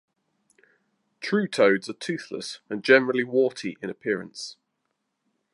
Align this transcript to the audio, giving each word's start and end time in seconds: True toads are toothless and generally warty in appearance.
True 1.19 1.47
toads 1.47 1.87
are 1.87 1.93
toothless 1.93 2.59
and 2.71 2.83
generally 2.83 3.23
warty 3.23 3.77
in 3.83 3.91
appearance. 3.91 4.57